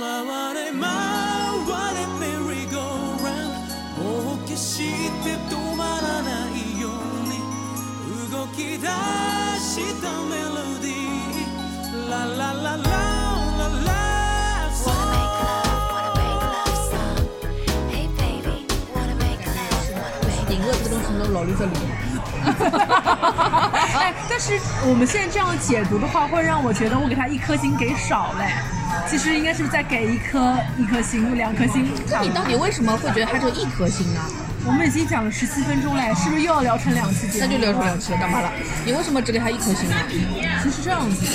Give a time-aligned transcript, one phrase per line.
[0.00, 0.82] 回れ回
[1.94, 2.76] れ merry go
[3.22, 3.54] round
[3.98, 4.02] も
[4.34, 4.78] う決し
[5.22, 6.92] て止まらないよう
[7.28, 7.30] に
[8.30, 8.88] 動き出し
[10.00, 12.82] たメロディーラララララ
[13.84, 13.88] ラ
[14.84, 17.18] Wanna make love, wanna make love song.
[17.90, 18.56] Hey baby,
[18.94, 21.78] wanna make love, wanna make 赢了这个东西，那老刘在里面。
[24.33, 28.47] 哎，但是我们现在这样解读的话，会让我觉得我给他一颗星给少嘞。
[29.07, 31.87] 其实应该是再给一颗一颗星，两颗星。
[32.09, 34.19] 那你到底为什么会觉得他只有一颗星呢？
[34.65, 37.47] 我们已经讲了十七分钟嘞，是不是又要聊成两期节目？
[37.47, 38.51] 那就聊成两期了，干嘛了？
[38.85, 39.95] 你为什么只给他一颗星呢？
[40.63, 41.31] 其实这样子的，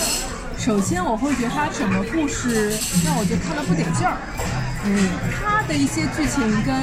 [0.58, 2.74] 首先我会觉得他整个故事
[3.05, 4.16] 让我觉得看了不得劲儿。
[4.84, 6.74] 嗯，他的一些剧情跟《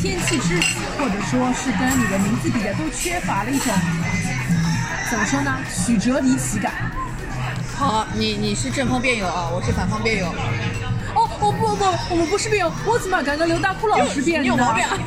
[0.00, 0.64] 天气之子》
[1.00, 3.72] 或者说是跟你的名字比的，都缺乏了一种
[5.10, 5.56] 怎么说呢？
[5.70, 6.72] 曲折离奇感。
[7.76, 10.26] 好，你你是正方辩友啊，我是反方辩友。
[11.14, 14.42] 哦，哦不不，我们不是辩友，我怎么感觉刘大库老师辩的？
[14.42, 14.98] 你有毛病啊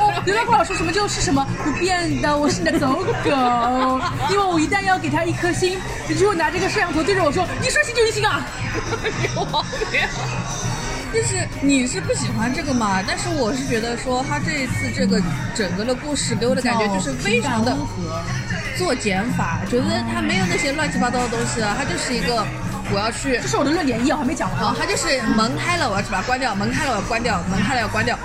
[0.00, 4.00] 哦，刘大库老师什么就是什么不变的，我是你的走狗。
[4.30, 8.44] 因为我一旦要给他一颗心，你就会拿这个摄像头对着我说：“你说心就一心啊
[9.34, 10.00] 有毛病。
[11.14, 13.00] 就是你是不喜欢这个嘛？
[13.06, 15.22] 但是我是觉得说他这一次这个
[15.54, 17.76] 整个的故事给我的感觉就是非常的
[18.76, 22.44] 做减法，觉得他没有那些乱七八糟的东西啊，他就是一个
[22.92, 24.76] 我要去这是我的论点一，我还没讲完啊啊，。
[24.76, 28.18] 它就是门开了，我要去把它关掉；门开了，我要关掉；门开了要关掉。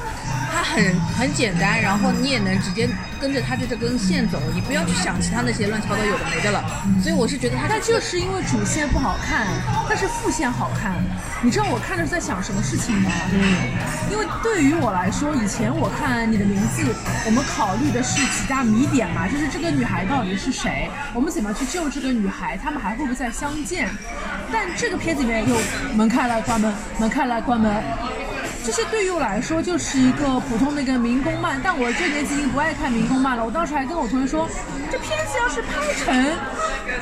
[0.60, 2.86] 它很很简单，然后你也能直接
[3.18, 6.62] 跟着它的这根线走，你不要去想其他那些乱七八糟有的没的了。
[7.02, 9.48] 所以我是觉得它但这个就是因为主线不好看，
[9.88, 10.94] 但是副线好看。
[11.42, 13.10] 你知道我看的是在想什么事情吗？
[13.32, 13.40] 嗯，
[14.12, 16.84] 因为对于我来说，以前我看你的名字，
[17.26, 23.88] 我们考虑的是几大谜点嘛，就是这个女孩到底是谁，我们怎么去救这个女孩，他们还会不会再相见？
[24.52, 25.56] 但这个片子里面又
[25.96, 27.82] 门开了关门，门开了关门。
[28.70, 33.44] 这些对于我来说就是一个普通的一个民工漫，但我这年纪已经不爱看民工漫了。
[33.44, 34.48] 我当时还跟我同学说，
[34.92, 36.24] 这片子要是拍成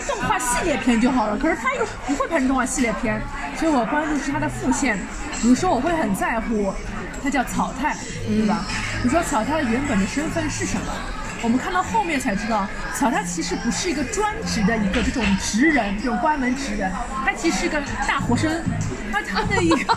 [0.07, 1.37] 动画系列片就好了。
[1.37, 3.21] 可是他又不会拍成动画系列片，
[3.57, 4.97] 所以我关注是他的副线。
[5.41, 6.73] 比如说，我会很在乎，
[7.21, 8.63] 他叫草太，对吧？
[9.01, 10.93] 比如说草太的原本的身份是什么？
[11.41, 16.89] 我们看到后面才知道，草太其实不是一个专职的一个这种职人，这种关门职人，
[17.25, 17.77] 他其实是个
[18.07, 18.63] 大活生，
[19.11, 19.93] 他他的一个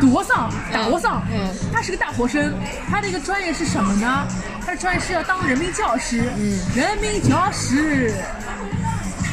[0.00, 1.50] 夺丧打多丧，嗯。
[1.72, 2.54] 他是个大活生，
[2.90, 4.26] 他的一个专业是什么呢？
[4.64, 8.12] 他的专业是要当人民教师，嗯，人民教师。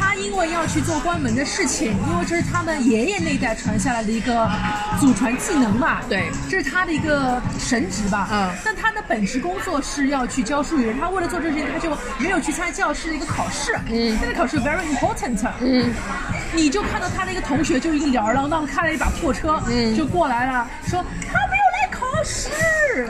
[0.04, 4.50] 他因为要去做关门的事情，因为这是他们爷爷那一代传下来的一个
[5.00, 6.32] 祖传技能嘛，对。
[6.50, 8.52] 这是他的一个神职吧，嗯。
[8.66, 14.18] 但他的本职工作是要去教书育人，他为了做这个事情，他就没有去参加教师的一个考试，嗯。
[14.20, 15.94] 那个考试 very important，嗯，
[16.54, 23.10] 你就看到他的一个同学就一个吊儿郎当开了一把破车，嗯就过来了，说他没有来考试，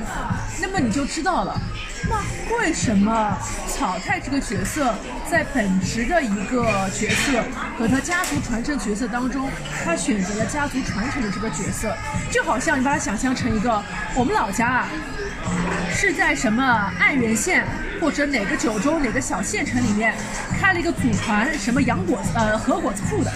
[0.62, 1.60] 那么你就知道了。
[2.10, 3.38] 那为什么
[3.68, 4.94] 草太这个角色
[5.30, 7.44] 在本职的一个角色
[7.78, 9.50] 和他家族传承角色当中，
[9.84, 11.96] 他选择了家族传承的这个角色，
[12.32, 13.82] 就好像你把它想象成一个
[14.16, 14.88] 我们老家啊，
[15.94, 17.66] 是在什么爱媛县
[18.00, 20.16] 或者哪个九州哪个小县城里面
[20.60, 23.32] 开了一个祖传什么洋果子呃和果子铺的，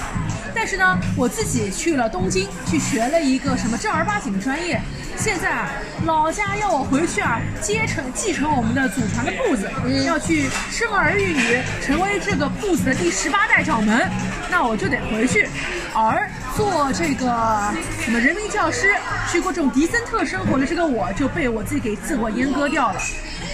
[0.56, 4.82] 但是呢，我自己去了东京去学了一个什么正儿八经的专业。
[5.18, 5.70] 现在啊，
[6.06, 9.70] 老家要我回去啊，接承继承我们的祖传的铺子，
[10.06, 14.10] 要去生儿育女，成为这个铺子的第十八代掌门，
[14.50, 15.48] 那我就得回去。
[15.94, 18.96] 而做这个什么人民教师，
[19.32, 23.00] 去过这种迪森特生活的这个我，就被我自己给自我阉割掉了。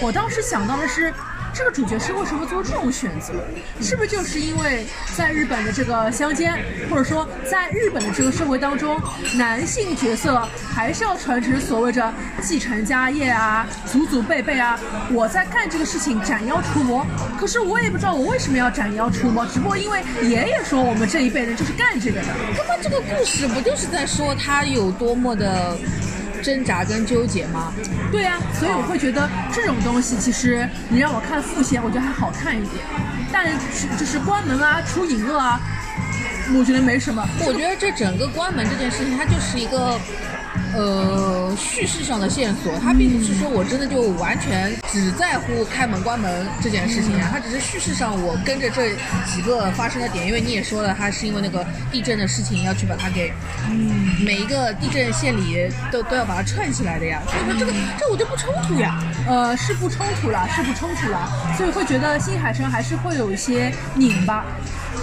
[0.02, 1.14] 我当时想到的是。
[1.54, 3.34] 这个主角是为什么做这种选择？
[3.82, 4.86] 是不是就是因为
[5.16, 6.58] 在日本的这个乡间，
[6.90, 9.00] 或者说在日本的这个社会当中，
[9.36, 14.80] 男性角色还是要传承所谓的继承家业啊、祖祖辈辈啊？
[15.12, 17.06] 我在干这个事情斩妖除魔，
[17.40, 22.28] 可是我也不知道我为什么要斩妖除魔，只不过因为爷爷说我们这一辈人就是干这个的。
[22.58, 25.78] 那么这个故事不就是在说他有多么的
[26.42, 27.74] 挣扎跟纠结吗？
[28.12, 32.84] 对啊，所以我会觉得这种东西，其实你让我看复线，我觉得还好看一点。
[33.32, 35.60] 但是就是关门啊、出隐恶啊，
[36.58, 37.26] 我觉得没什么。
[37.46, 40.00] 我觉得这整个关门这件事情，它就是一个。
[40.74, 48.92] 呃，叙事上的线索，它并不是说我真的就完全只在乎开门关门这件事情啊，它只是叙事上我跟着这
[49.26, 53.34] 几个发生的点，因为你也说了，它是因为那个地震的事情要去把它给，
[53.70, 58.98] 嗯，每一个地震线里都都要把它串起来的呀，所以说这个这我就不冲突呀，
[59.28, 64.46] 呃，是不冲突了，是不冲突了，所以会觉得新海诚还是会有一些拧巴。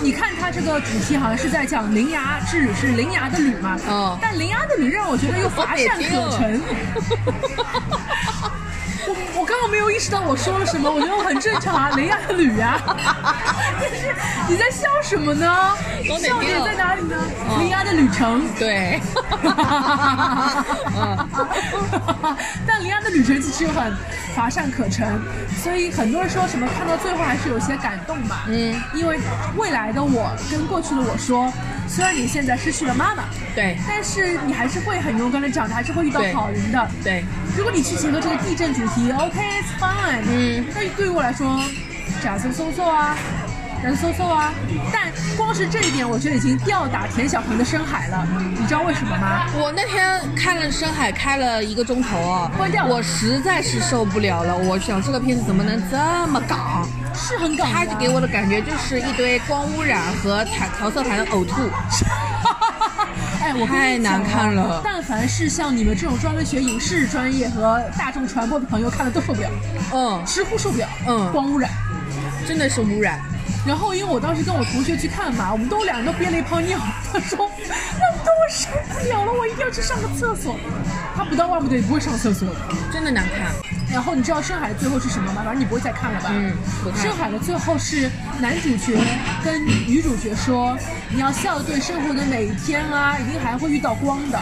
[0.01, 3.77] 你看它这个主题好像是在讲伶牙之旅，是伶牙的旅嘛？
[3.89, 6.61] 嗯但伶牙的旅让我觉得又乏善可陈。
[9.49, 12.79] 刚刚没有意识到我说了什么，我觉得我很正常啊， 雷亚的旅啊。
[13.81, 14.15] 但是
[14.47, 15.75] 你在笑什么呢？
[16.05, 17.17] 笑点在哪里呢？
[17.59, 18.47] 铃芽的旅程。
[18.59, 19.01] 对，
[20.95, 21.29] 嗯
[22.67, 23.97] 但林安的旅程其实又很
[24.35, 25.19] 乏善可陈，
[25.63, 28.45] 所以很多人说什么看到最后还是有些感动吧。
[28.49, 29.19] 嗯，因为
[29.57, 31.51] 未来的我跟过去的我说，
[31.89, 33.25] 虽然你现在失去了妈妈，
[33.55, 36.89] 对但是你还是会很勇敢的长大，还是会遇到对好人的。
[37.05, 37.25] 对，
[37.57, 40.23] 如果你去结合这个地震主题，OK，it's、fine。
[40.29, 41.61] 嗯，但是对于我来说，
[42.23, 43.17] 假搜搜搜啊，
[43.83, 44.53] 人搜搜啊，
[44.93, 48.27] 但光是这一点，我觉得已经吊打田小鹏的深海了。
[48.59, 49.47] 你知道为什么吗？
[49.55, 54.57] 我那天看了深海开了一个钟头哦关掉，了我实在是受不了了。
[54.57, 55.97] 我想这个片子怎么能这
[56.29, 56.87] 么港？
[57.15, 57.85] 是很港的啊。
[57.89, 61.55] 它给我的感觉就是一堆光污染和调调色盘的呕吐。
[63.49, 69.49] 哎，我太难看了但凡是像你们这种专门学影视专业和大众传播的朋友，看了都受不了，
[69.95, 70.87] 嗯，直呼受不了。
[71.07, 71.71] 嗯光污染。
[72.47, 73.19] 真的是污染。
[73.67, 76.79] 然后因为我当时跟我同学去看嘛，我们都两个都憋了一泡尿。
[77.11, 80.55] 他说：“那么多我受不了了，我一定要去上个厕所。”
[81.17, 82.49] 他不到万不得已不会上厕所。
[82.93, 83.51] 真的难看。
[83.93, 85.43] 然后你知道深海的最后是什么吗？
[85.45, 86.31] 反正你不会再看了吧？
[86.33, 86.53] 嗯
[86.85, 88.99] 不看深海的最后是男主角
[89.45, 90.77] 跟女主角说
[91.11, 94.39] ：“你要笑对生活的每一天啊，一定还会遇到光的。”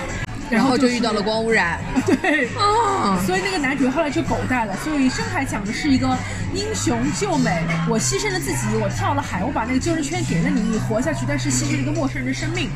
[0.49, 1.21] 然后就遇到了。
[1.21, 1.81] 光污染。
[2.07, 2.47] 对。
[2.57, 4.77] 啊，所以那个男主角后来就狗带了。
[4.77, 6.17] 所以深海讲的是一个
[6.55, 12.71] 英雄救美，我牺牲了自己，我跳了海，我把那个救生圈给了你，你活下去，但是牺牲了一个陌生人的生命，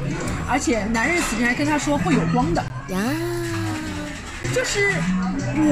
[0.49, 2.65] 而且男人死前还跟他说会有光的。
[2.89, 2.99] 呀，
[4.53, 4.93] 就是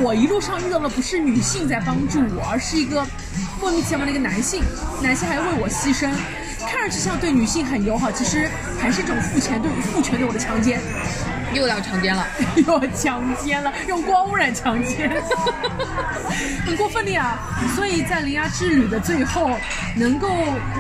[0.03, 3.07] 我一路上遇到的不是女性在帮助我，而是一个
[3.61, 4.63] 莫名其妙的一个男性，
[5.03, 6.11] 男性还为我牺牲，
[6.67, 8.49] 看上去像对女性很友好，其实
[8.81, 10.81] 还是一种父权对父权对我的强奸，
[11.59, 12.27] 又要强奸了。
[12.57, 15.11] 又要强奸了，用光污染强奸，
[16.67, 17.39] 很过分的呀。
[17.75, 19.51] 所以在铃芽之旅的最后，
[19.97, 20.29] 能够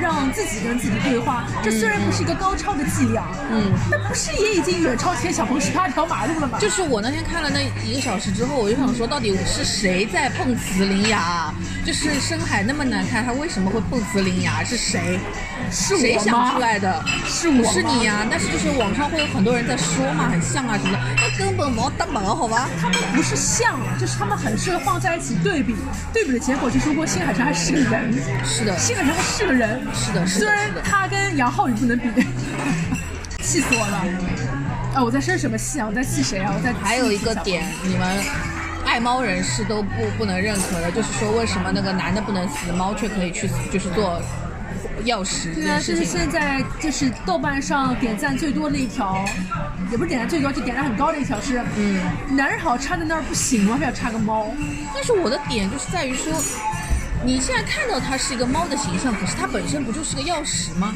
[0.00, 6.58] 让自己跟自己对话，这虽然不是一个高超的伎俩，嗯，那不是也已经远超前小鹏十八条马路了吗？
[6.60, 11.52] 就是我那天看了那一个小时之后，我就想说，到底是谁在碰瓷铃芽？
[11.84, 14.62] 就是深海那么难看，他为什么会碰瓷铃芽？
[14.64, 15.18] 是谁？
[15.70, 17.02] 是我谁想出来的？
[17.26, 22.68] 是我是你呀、但是就是网上会有很多人在说嘛，很像啊什么的，那根本毛当毛好吧？
[22.80, 25.74] 他们不是像，就是他们很适合放在一起对比，
[26.12, 28.12] 对比的结果就是，如果新海诚还是个人，
[28.44, 32.08] 是的，新海诚还是个人，是的是的虽然他跟杨浩宇不能比，
[33.42, 34.04] 气死我了。
[34.94, 35.86] 啊，我在生什么气啊？
[35.88, 36.52] 我在气谁啊？
[36.54, 38.22] 我在还有一个点，你们
[38.84, 44.20] 爱猫人士都不不能认可的，就是说为什么那个男的不能死，猫却可以去，就是做
[45.04, 46.04] 钥匙这对啊，这是。
[46.04, 49.24] 现在就是豆瓣上点赞最多的一条，
[49.90, 52.00] 也不是点赞最多，就点赞很高的一条是，嗯，
[52.36, 53.76] 男人好插在那儿不行吗？
[53.78, 54.46] 非要插个猫？
[54.94, 56.32] 但是我的点就是在于说，
[57.24, 60.94] 你现在看到它是一个猫的形象，可是它本身不就是个钥匙吗？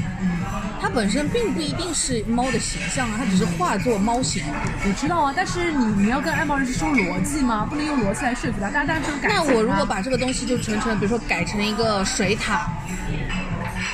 [0.80, 4.42] 它本身并不一定是猫的形象啊，它只是化作猫形。
[4.84, 7.64] 我知道啊，但是你你要跟爱猫人士说逻辑吗？
[7.70, 12.62] 不能用逻辑来说服他，大家当然这种感情那我如果啊把这个东西就纯纯，比如说改成一个水獭，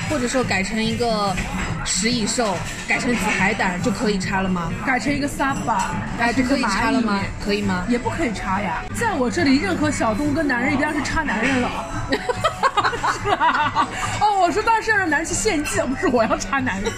[0.09, 1.35] 或者说改成一个
[1.85, 2.57] 食蚁兽，
[2.87, 4.71] 改成紫海胆，就可以插了吗？
[4.85, 7.19] 改成一个 saba，哎，就可以插了吗？
[7.43, 7.85] 可以吗？
[7.87, 11.69] 也不可以插呀，在我这里，任何小动物跟男人一定要是插男人了。
[13.23, 13.87] 是吧？
[14.21, 16.91] 哦，我说当然是要让男人去献祭，而不是我要插男人。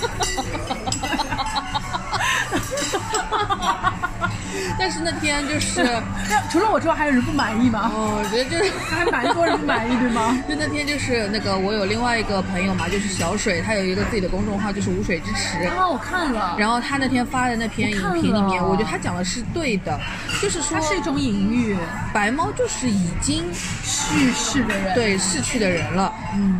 [4.77, 5.83] 但是那天就是，
[6.29, 7.89] 那除了我之外，还有人不满意吗？
[7.93, 10.37] 哦，我觉得就是还蛮多人不满意，对吗？
[10.47, 15.63] 就那天就是那个我有另外一个朋友嘛，就是小水，他有一个自己的公众号，就是无水之池。
[15.67, 19.97] 啊，我看了，然后他那天发的那篇影评里面，我我觉得他讲的是对的，
[20.41, 21.75] 就是说它是一种隐喻，
[22.13, 26.13] 白猫就是已经去世的人。，对逝去的人了。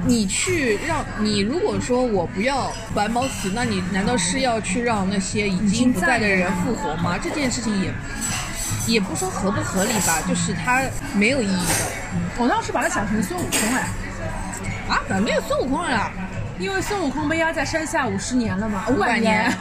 [0.06, 7.18] 你去让你如果说我不要白猫死，那你难道是要去让那些已经不在的人复活吗？
[7.22, 7.94] 这件事情也
[8.88, 10.82] 也不说合不合理吧，就是它
[11.14, 11.86] 没有意义的
[12.38, 13.88] 我当时把它想成孙悟空哎，
[14.90, 16.12] 啊，怎么没有孙悟空了啦？
[16.60, 19.52] 因为孙悟空被压在山下五十年了嘛，五百百年，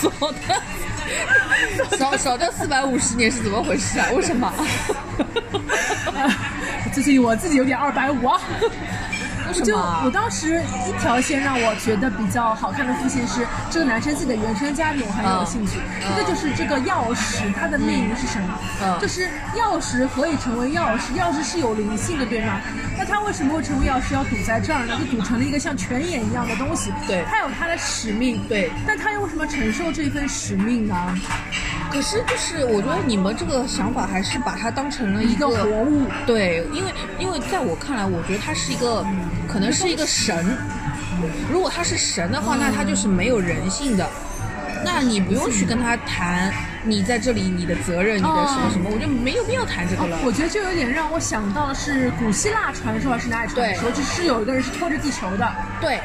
[0.00, 4.08] 少的少少掉四百五十年是怎么回事啊？
[4.14, 4.52] 为什么？
[6.92, 8.40] 最近我自己有点二百五啊。
[9.52, 9.76] 就？
[10.04, 15.78] 我当时一条线让我觉得比较好看的副线是这个男生自己的原生家庭，我很有兴趣。
[16.00, 18.58] 一个就是这个钥匙，它的命运是什么？
[18.82, 21.16] 嗯就是钥匙何以成为钥匙？
[21.16, 22.60] 钥匙是有灵性的，对吗？
[22.98, 24.98] 那它他为什么会成为钥匙要堵在这儿呢？
[24.98, 26.92] 就堵成了一个像泉眼一样的东西。
[27.06, 28.42] 对它有它的使命。
[28.48, 30.96] 对但它又为什么承受这份使命呢？
[31.94, 36.08] 可是就是我觉得你们这个想法还是把它当成了一个个活物。
[36.26, 39.06] 对，因为因为在我看来，我觉得他是一个，
[39.46, 40.58] 可能是一个神。
[41.48, 44.04] 如果他是神的话，那他就是没有人性的。
[44.84, 50.18] 那你不用去跟他谈你在这里你的责任，你的什么什么，我就没有必要谈这个了。
[50.24, 55.48] 我觉得就有点让我想到的是古希腊传说还是哪里传说，就是有一个人是拖着地球的，
[55.80, 56.00] 对，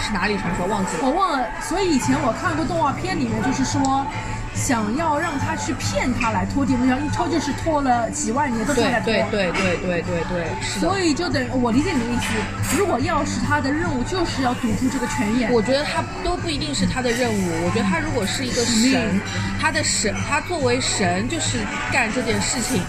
[0.00, 1.02] 是哪里传说忘记了？
[1.04, 1.46] 我忘了。
[1.60, 4.06] 所以以前我看过动画片，里面就是说。
[4.54, 9.12] 想要让他去骗他来拖地，那一拖就是拖了几万年都拖对在拖。
[9.12, 10.88] 对对对对对对，是的。
[10.88, 17.64] 所以就等于我理解你的意思，如果要是他的任务就是要堵住这个泉眼，我觉得他都不一定是他的任务。
[17.64, 19.20] 我觉得他如果是一个神，
[19.60, 21.58] 他的神，他作为神就是
[21.92, 22.82] 干这件事情，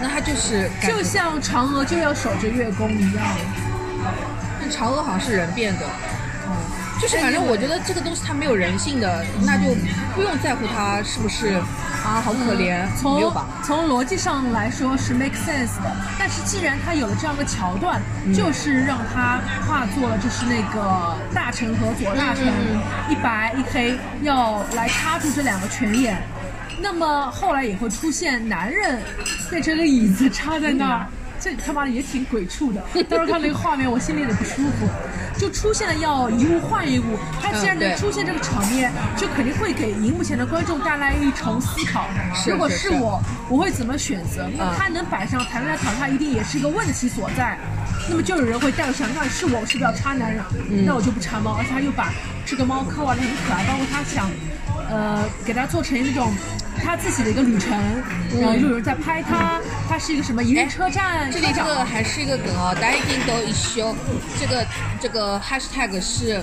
[0.00, 3.24] 那他就是就像嫦娥就要守着月宫一样。
[4.60, 6.19] 但嫦娥好像是人变的，嗯，
[7.00, 9.74] 就是反正我觉得这个东西它没有人性的，那就
[10.14, 11.54] 不用在乎它是不是
[12.04, 13.46] 啊好可怜，从吧？
[13.64, 26.22] 从逻辑上来说是 make sense 的，但是既然他有了这样的桥段，嗯就是让他化作了就是那个大臣和左大臣，嗯一白一黑，要来插住这两个泉眼。
[26.82, 29.02] 那么后来也会出现男人
[29.50, 31.06] 变成个椅子插在那儿，
[31.40, 32.82] 这他妈的也挺鬼畜的。
[33.08, 34.86] 当时看那个画面，我心里有点不舒服。
[35.38, 42.06] 就出现了要一物换一物，他既然能出现这个场面，就肯定会给荧幕前的观众带来一重思考。
[42.34, 43.18] 是如果是我，
[43.48, 44.46] 我会怎么选择？
[44.58, 47.58] 那么嗯他能摆上台面来讨论，他一定也是一个问题所在。
[48.08, 50.44] 那么就有人会带入想，那是我是不是要插男人？
[50.68, 52.12] 嗯那我就不插猫，而且他又把
[52.44, 54.30] 这个猫刻画的很可爱，包括他想，
[54.90, 56.32] 呃，给它做成一种
[56.82, 57.72] 他自己的一个旅程，
[58.40, 63.94] 然后就有人在拍它，它是一个什么一日车站这里这个还是一个梗哦，大家一定都一修。
[64.38, 64.66] 这个
[65.00, 66.42] 这个 hashtag 是，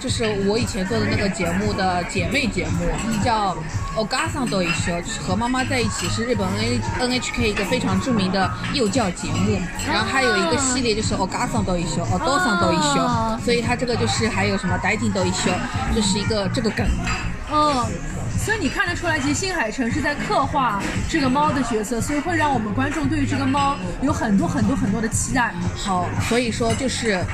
[0.00, 2.86] 就是我以前做的那个节目的姐妹节目，
[3.22, 3.56] 叫
[3.98, 9.60] Ogasan 都一修，就是和妈妈在一起，是日本 N NHK 一个非常著名的幼教节目。
[9.86, 15.50] 然后还有一个系列就是 Ogasan 都一修，Odosan 都一修啊，所以它这个就是还有什么 d a i 都一修，
[15.92, 16.86] 这是一个这个梗。
[17.50, 17.84] 嗯，
[18.38, 25.52] 所以你看得出来，其实新海诚是在刻画这个猫的角色，所以会让我们观众对于这个猫有很多很多很多的期待。
[25.76, 27.24] 好，所以说就是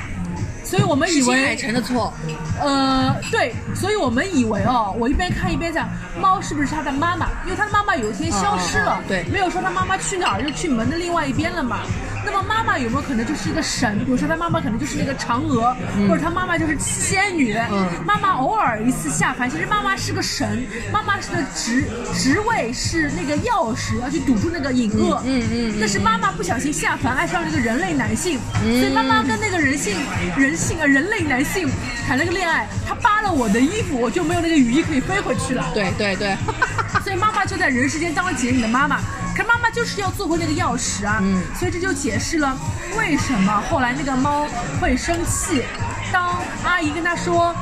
[0.65, 2.11] 所以我们以是海的错。
[2.59, 5.87] 呃，对，所以我们以为哦，我一边看一边讲，
[6.19, 7.27] 猫是不是它的妈妈？
[7.45, 11.81] 因为它的妈妈有一天消失了，对没有说它妈妈去哪儿，就去门的另外一边了嘛。
[12.25, 13.97] 那么妈妈有没有可能就是一个神？
[14.03, 15.75] 比如说他妈妈可能就是那个嫦娥，
[16.09, 17.55] 或者他妈妈就是仙女。
[17.71, 25.21] 嗯妈妈偶尔一次下凡，其实妈妈是个神，妈妈是个职职位是那个钥匙，要去堵住那个隐恶。
[25.25, 29.95] 嗯但是妈妈不小心下凡，爱上了一个人类男性，所以妈妈跟那个人性、
[30.35, 31.69] 人性啊人类男性
[32.07, 35.69] 谈了个恋爱，他扒了我的衣服，我就没有那个羽衣可以飞回去了。
[35.73, 36.35] 对对对，
[37.03, 38.99] 所以妈妈就在人世间当了解你的妈妈，
[39.35, 41.19] 可妈妈就是要做回那个钥匙啊。
[41.21, 42.57] 嗯所以这就解释了
[42.97, 44.47] 为什么后来那个猫
[44.79, 45.63] 会生气，
[46.11, 47.55] 当阿姨跟他说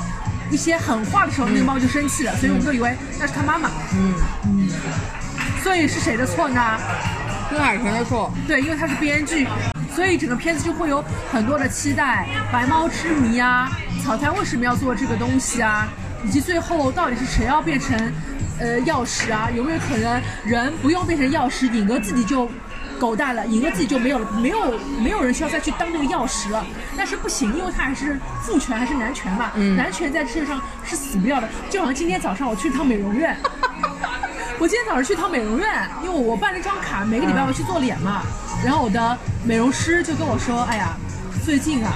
[0.51, 3.69] 一些狠话的时候，那个猫就生气了，所以我们都以为那是他妈妈。
[3.93, 4.13] 嗯
[4.45, 4.69] 嗯，
[5.63, 6.61] 所以是谁的错呢？
[7.49, 8.31] 新海豚的错。
[8.47, 9.47] 对，因为他是编剧，
[9.95, 13.71] 所以整个片子就会有很多的期待，白猫之谜啊，
[14.03, 15.87] 草太为什么要做这个东西啊，
[16.25, 18.11] 以及最后到底是谁要变成
[18.59, 19.49] 呃钥匙啊？
[19.55, 22.49] 有没有可能人不用变成钥匙，尹哥自己就
[22.99, 26.65] 狗蛋了，尹哥自己就没有了，没有没有人需要再去当那个钥匙了？
[26.95, 33.35] 但是不行，因为他还是父权还是男权嘛，男权在世界上是死不掉的，就好像今天早上我去趟美容院。
[34.59, 35.67] 我今天早上去趟美容院，
[36.03, 38.21] 因为我办了张卡，每个礼拜我去做脸嘛。
[38.63, 40.95] 然后我的美容师就跟我说：“哎呀，
[41.43, 41.91] 最近啊，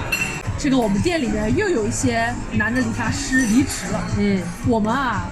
[0.58, 5.30] 这个我们店里面又有一些男的理发师离职了，嗯，我们啊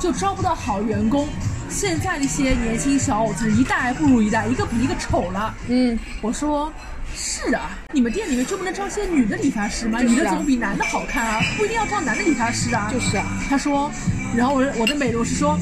[0.00, 1.28] 就招不到好员工。
[1.68, 6.72] 现在那些年轻小伙子一代不如一代，一个比一个丑了。”嗯，我说。
[7.20, 10.00] 是啊，你们店里面就不能招些女的理发师吗？
[10.00, 12.88] 就是啊女的总比男的好看啊，不一定要招男的理发师啊。
[12.92, 13.24] 就是啊。
[13.48, 13.90] 他说，
[14.36, 15.58] 然后我的我的美容师说，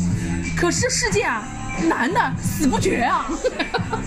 [0.57, 1.45] 可是世界啊，
[1.89, 3.27] 男的死不绝啊，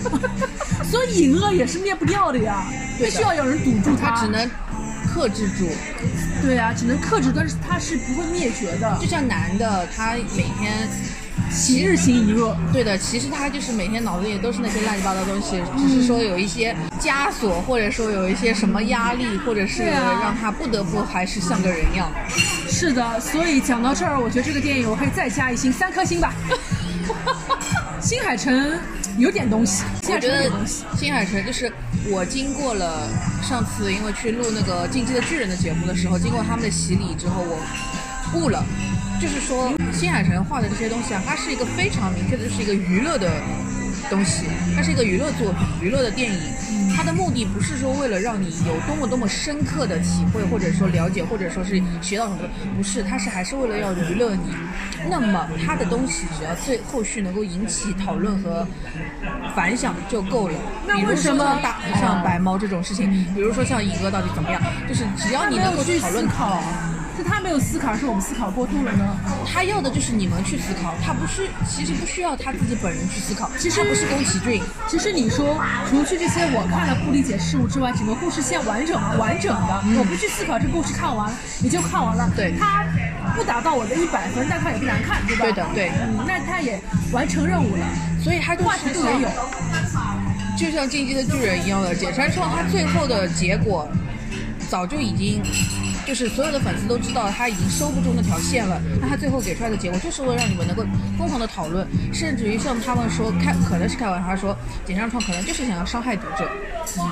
[0.83, 2.65] 所以隐恶也是灭不掉的呀，
[2.99, 4.47] 必须要有人堵住他只能
[5.07, 5.69] 克制住。
[6.41, 10.87] 对啊，只能克制，但是他是不会灭绝的就，像男的，他每天
[11.51, 12.55] 其日行一弱。
[12.71, 22.09] 对的，其实他就是每天脑子里都是那些乱七八糟东西，只是说有一些枷锁，或者说有一些什么压力，或者是让他不得不还是像个人一样。
[22.69, 26.33] 是的，所以讲到这儿，我觉得这个电影我可以再加一星，三颗星吧。
[28.01, 28.79] 新海诚
[29.17, 30.85] 有点东西，我觉得诚有点东西。
[30.97, 31.71] 新海诚就是
[32.07, 33.09] 我经过了
[33.43, 37.59] 上次因为去录那个《进击的巨人》的节目的时候，经过他们的洗礼之后，我
[38.33, 38.63] 悟了，
[39.21, 43.29] 就是说新海诚画的这些东西啊，它是一个非常明确的，就是一个娱乐的
[44.09, 46.39] 东西，它是一个娱乐作品、娱乐的电影。
[46.99, 52.39] 它的目的不是说为了让你有多么多么深刻的体会，或者说了解，或者说是学到什么，
[52.75, 54.53] 不是，他是还是为了要娱乐你。
[55.09, 58.67] 那么他的东西只要最后续能够引起讨论和
[59.55, 60.53] 反响就够了。
[60.85, 66.61] 那为什么打像大像白猫这种事情，比如说像尹哥到底怎么样，就是只要你能够去讨论思考，
[67.19, 69.17] 是他没有思考，还是我们思考过度了呢？
[69.45, 82.25] 他要的就是你们去思考，他不是，其实不需要他自己本人去思考，其实他不是宫崎骏，其实你说，除去这些我看了不理解事物之外，整个故事线完整完整的，我不去思考这个故事看完了也就看完了。
[82.27, 82.85] 嗯对他
[83.35, 85.43] 不达到我的一百分，但他也不难看，对吧？
[85.43, 86.79] 对的对嗯，那他也
[87.11, 87.85] 完成任务了，
[88.23, 89.29] 所以他就话题是像度也有。
[90.57, 93.87] 就像《进击的巨人》一样的，简山创他最后的结果
[94.69, 95.41] 早就已经。
[96.07, 100.81] 就是所有的粉丝都知道他已经收不住那条线了，那他最后给出来的结果就是为了让你们能够
[101.15, 104.57] 疯狂的讨论，甚至于像他们说开可能是开玩笑，他说
[104.87, 106.49] 简上创可能就是想要伤害读者。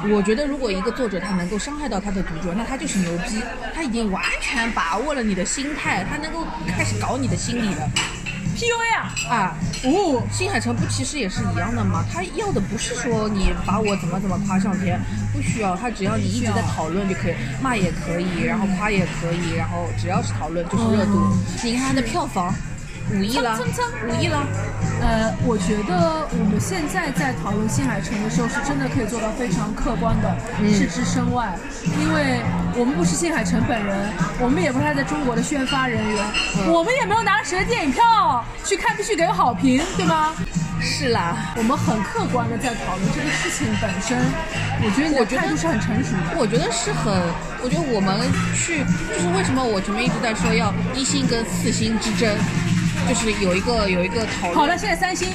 [0.09, 3.39] 我觉得如果一个作者他能够伤害到他的读者，那他就是牛逼，
[3.71, 7.87] 他已经完全把握了你的心态，他能够开始搞你的心理了
[8.57, 9.55] PUA 啊，啊。
[9.83, 12.03] 哦，新海诚不其实也是一样的嘛？
[12.11, 14.99] 他要的不是说你把我怎么怎么夸上天，
[15.31, 21.31] 不需要，他只要你一直在讨论就可以，骂也可以，然后夸也可以，然后只要是讨论就是热度。
[21.63, 22.51] 你看他的票房，
[23.11, 24.45] 五亿了蹭蹭蹭，五亿了，
[25.01, 30.35] 呃，我觉得我们现在在讨论新海诚的时候，是真的可以做到非常客观的
[30.73, 31.55] 置之身外，
[32.01, 32.41] 因为
[32.75, 34.09] 我们不是新海诚本人，
[34.39, 36.25] 我们也不是他在中国的宣发人员，
[36.67, 40.33] 我们也没有拿谁的电影票去看必须给个好评，对吗？
[40.79, 41.53] 是啦。
[41.55, 44.17] 我们很客观的在讨论这个事情本身，
[44.83, 46.37] 我觉得你的我觉得态度是很成熟的。
[46.37, 47.11] 我觉得是很，
[47.63, 48.13] 我觉得我们
[48.53, 52.29] 去，就是为什么我前面一直在说要一星跟四星之争，
[53.07, 54.55] 就是有一个有一个讨论。
[54.55, 55.29] 好了，现在三星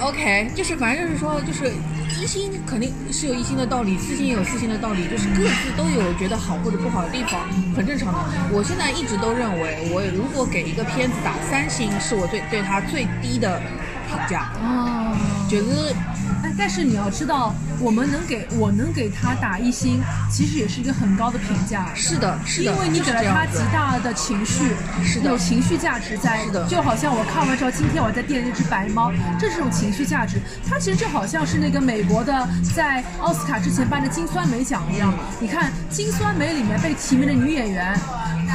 [0.00, 1.72] ，OK，就是反正就是说，就是
[2.20, 8.18] 一星肯定是有一星的道理，四星也有四星的道理，就是各自都有觉得好或者不好的地方，很正常的。
[8.50, 13.60] 我现在一直都认为，我如果给一个片子打三星，是我对对它最低的
[14.08, 15.14] 评价，哦，
[15.48, 15.94] 觉得
[16.42, 21.86] 哎，但是你要知道，我们能给我能给他打一星，其实也是一个很高的评价。
[21.94, 24.72] 是的，是的，因为你给了他极大的情绪，
[25.04, 30.40] 是的有情绪价值在，是的就好像我看完之后，今天我在店里那只白猫，这是种情绪价值。
[30.68, 35.12] 它其实就好像是那个美国的在奥斯卡之前颁的金酸梅奖一样。
[35.40, 37.98] 你看金酸梅里面被提名的女演员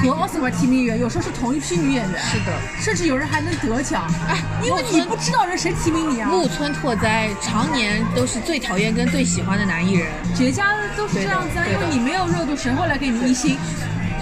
[0.02, 2.52] 和奥斯卡提名演员有时候是同一批女演员，是的。
[2.82, 6.30] 甚至有人还能得奖，哎因为你不知道人谁提名你啊。
[6.30, 13.58] 木村拓哉常年都是最讨厌跟最喜欢的男艺人，绝佳都是这样子啊，因为你没有热度，谁会来给你一星？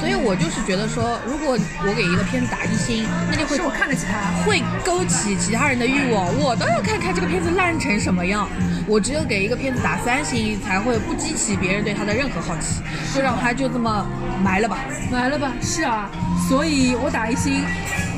[0.01, 4.17] 所以我就是觉得说，如果我给一个片子打一星，那就会是我看得起他。
[4.43, 8.49] 会勾起其他人的欲望，我都要看看这个片子烂成什么样。
[8.87, 12.81] 我只有给一个片子打三星，才会不激起别人对他的任何好奇，
[13.13, 14.03] 就让他就这么
[14.43, 14.79] 埋了吧。
[15.11, 15.53] 埋了吧？
[15.61, 16.09] 是啊，
[16.49, 17.63] 所以我打一星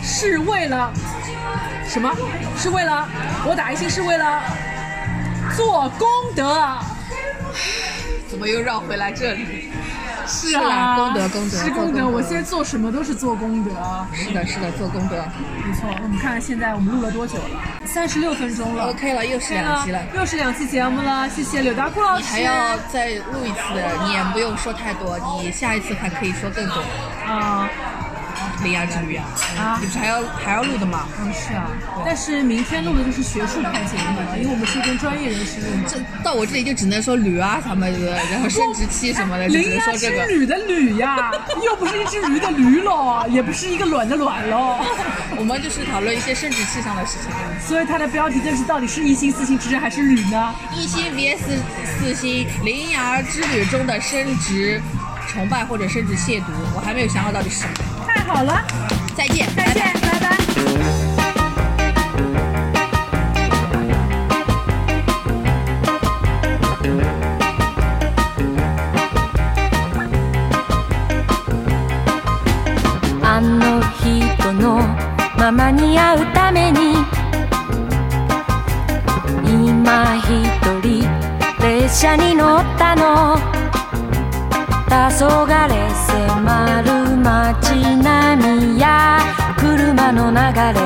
[0.02, 0.89] 是为了
[1.86, 2.10] 什么？
[2.58, 3.06] 是为了
[3.46, 4.41] 我打一星是为了
[5.58, 6.80] 做功德。
[8.30, 9.69] 怎么又绕回来这里？
[10.28, 12.08] 是啊功德功德是功德。
[12.08, 13.72] 我现在做什么都是做功德。
[14.14, 15.18] 是的，是的，做功德。
[15.66, 17.86] 没错，我们看看现在我们录了多久了？
[17.86, 18.90] 三十六分钟了。
[18.90, 20.02] OK 了，又是两期了。
[20.16, 21.30] 又是两期节目了。
[21.30, 22.24] 谢谢柳大库老师。
[22.24, 26.76] 你还要再录一次的，你也不用说太多，你下一次还可以说更多。
[27.28, 27.70] 啊、
[28.63, 29.26] 铃芽之旅啊，
[29.60, 31.08] 啊你不是还要还要录的吗？
[31.19, 31.67] 嗯，是啊，
[32.06, 35.84] 但是明天录的就是学术派节目了，因为我们是跟专业人士录嘛。
[35.88, 40.24] 这到我这里就只能说驴啊什么的，然后生殖器什么的，就只能说这个。
[40.28, 41.32] 之旅的驴呀，
[41.65, 44.80] 又不是一只驴的驴喽，也不是一个卵的卵喽，
[45.38, 47.32] 我们就是讨论一些生殖器上的事情。
[47.67, 50.54] 所以它的标题就是到底是一星、四星之争还是驴呢？
[50.76, 51.38] 一星 VS
[52.00, 54.82] 四星，铃芽之旅中的生殖
[55.28, 57.74] 崇拜或者生殖亵渎，我还没有想好到底是什么。
[58.26, 58.64] 太好了，
[59.18, 60.38] 再见，再见，拜拜。
[73.22, 74.80] あの人の
[75.38, 76.96] ままに会うために
[79.46, 80.30] 今一
[80.82, 81.06] 人
[81.60, 83.38] 列車に乗ったの
[84.94, 85.50] 黄昏迫
[86.84, 89.18] る街並みや
[89.58, 90.38] 車の流
[90.72, 90.80] れ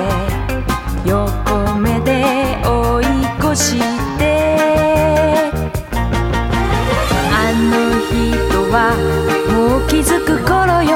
[1.04, 3.04] 横目で追い
[3.38, 3.68] 越し
[4.18, 4.24] て
[7.34, 7.70] あの
[8.08, 8.96] 人は
[9.52, 10.94] もう気づく頃よ。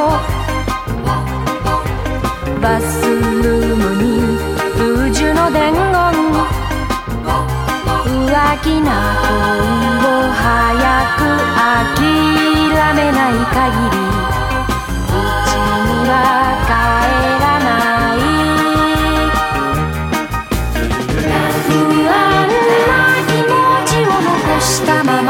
[2.61, 4.07] バスルームに
[4.79, 5.81] ルージュの伝言。
[8.05, 8.23] 浮
[8.63, 9.29] 気な恋
[9.99, 10.39] を早
[11.17, 11.19] く
[11.59, 11.61] 飽
[12.47, 12.50] き
[12.81, 13.31] 諦めない。
[13.33, 13.37] 限
[13.77, 14.01] りう
[15.45, 16.11] ちには
[16.65, 16.69] 帰
[17.43, 17.69] らな
[18.15, 18.19] い。
[21.67, 21.69] 不
[22.09, 22.49] 安
[22.89, 22.91] な
[23.27, 23.53] 気持
[23.85, 25.29] ちを残したまま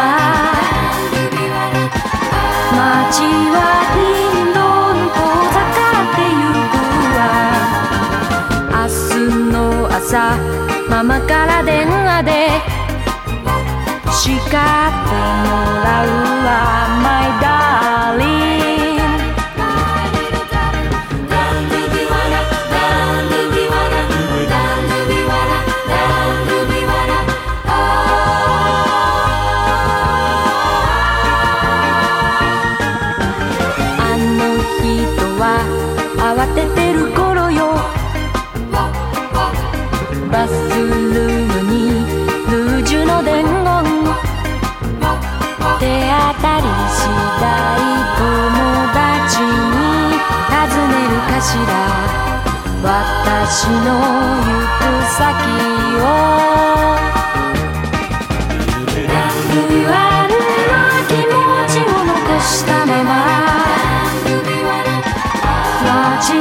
[2.71, 3.19] 街
[3.51, 3.57] は
[3.95, 3.99] ど
[4.39, 5.19] んどん遠
[5.51, 6.73] ざかってゆく
[7.17, 7.19] わ
[8.71, 9.19] 明日
[9.51, 9.55] の
[9.93, 10.13] 朝
[10.89, 12.29] ママから電話で
[14.13, 14.55] 叱って
[15.43, 15.49] も
[15.83, 16.09] らう
[16.45, 16.49] わ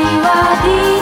[0.02, 0.99] は凛